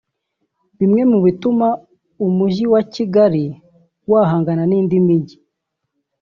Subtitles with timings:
[0.79, 1.67] Bimwe mu bituma
[2.25, 3.45] umujyi wa Kigali
[4.11, 5.37] wahangana n’indi mijyi